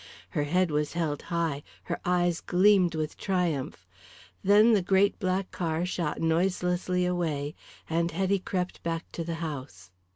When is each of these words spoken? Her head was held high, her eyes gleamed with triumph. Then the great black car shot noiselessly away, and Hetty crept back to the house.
Her 0.31 0.45
head 0.45 0.71
was 0.71 0.93
held 0.93 1.21
high, 1.21 1.61
her 1.83 1.99
eyes 2.03 2.41
gleamed 2.41 2.95
with 2.95 3.19
triumph. 3.19 3.85
Then 4.43 4.73
the 4.73 4.81
great 4.81 5.19
black 5.19 5.51
car 5.51 5.85
shot 5.85 6.19
noiselessly 6.19 7.05
away, 7.05 7.53
and 7.87 8.09
Hetty 8.09 8.39
crept 8.39 8.81
back 8.81 9.11
to 9.11 9.23
the 9.23 9.35
house. 9.45 9.91